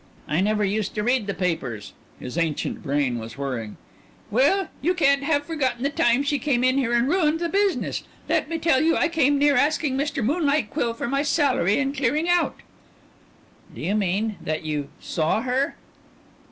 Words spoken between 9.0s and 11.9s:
came near asking Mr. Moonlight Quill for my salary,